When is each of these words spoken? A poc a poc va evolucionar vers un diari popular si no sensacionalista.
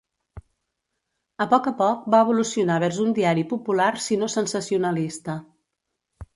A 1.45 1.47
poc 1.51 1.69
a 1.73 1.73
poc 1.81 2.07
va 2.15 2.23
evolucionar 2.25 2.79
vers 2.85 2.99
un 3.05 3.15
diari 3.21 3.47
popular 3.55 3.93
si 4.09 4.21
no 4.25 4.33
sensacionalista. 4.39 5.41